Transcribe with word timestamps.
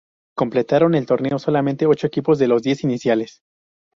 Completaron 0.35 0.95
el 0.95 1.05
torneo 1.05 1.37
solamente 1.37 1.85
ocho 1.85 2.07
equipos 2.07 2.39
de 2.39 2.47
los 2.47 2.63
diez 2.63 2.83
iniciales. 2.83 3.43